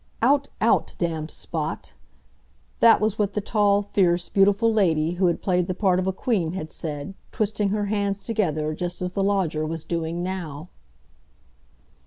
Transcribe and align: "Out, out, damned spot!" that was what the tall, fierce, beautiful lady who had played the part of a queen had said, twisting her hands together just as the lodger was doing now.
"Out, 0.23 0.49
out, 0.59 0.95
damned 0.97 1.29
spot!" 1.29 1.93
that 2.79 2.99
was 2.99 3.19
what 3.19 3.33
the 3.35 3.39
tall, 3.39 3.83
fierce, 3.83 4.29
beautiful 4.29 4.73
lady 4.73 5.11
who 5.11 5.27
had 5.27 5.43
played 5.43 5.67
the 5.67 5.75
part 5.75 5.99
of 5.99 6.07
a 6.07 6.11
queen 6.11 6.53
had 6.53 6.71
said, 6.71 7.13
twisting 7.31 7.69
her 7.69 7.85
hands 7.85 8.23
together 8.23 8.73
just 8.73 9.03
as 9.03 9.11
the 9.11 9.23
lodger 9.23 9.63
was 9.63 9.83
doing 9.83 10.23
now. 10.23 10.69